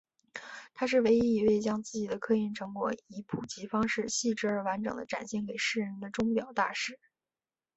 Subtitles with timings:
[0.73, 6.99] 他是唯一一位将自己的科研成果以普及方式细致而完整地展现给世人的钟表大师。